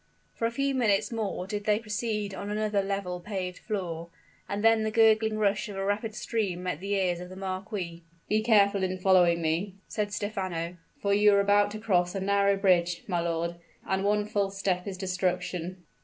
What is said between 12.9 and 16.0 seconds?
my lord and one false step is destruction."